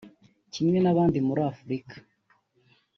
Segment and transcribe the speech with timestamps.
[0.53, 1.95] Kimwe n’ahandi muri Afurika